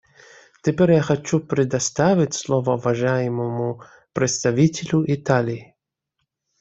[0.63, 3.83] Теперь я хочу предоставить слово уважаемому
[4.15, 5.75] представителю Италии.